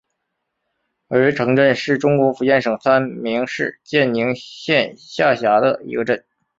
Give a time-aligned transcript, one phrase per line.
[1.09, 6.25] 濉城镇是中国福建省三明市建宁县下辖的一个镇。